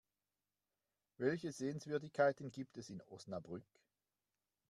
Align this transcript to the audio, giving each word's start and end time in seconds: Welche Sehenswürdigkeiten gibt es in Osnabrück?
Welche 1.19 1.51
Sehenswürdigkeiten 1.51 2.49
gibt 2.49 2.77
es 2.77 2.89
in 2.89 3.03
Osnabrück? 3.03 3.67